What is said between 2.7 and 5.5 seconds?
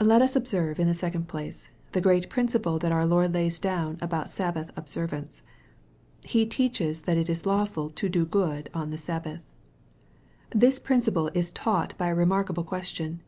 that our Lord lays down about Sabbath observance.